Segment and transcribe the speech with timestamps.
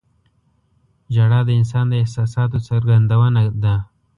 [1.13, 3.75] •ژړا د انسان د احساساتو څرګندونه ده.